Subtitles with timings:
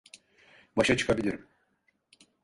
[0.77, 1.47] Başa çıkabilirim.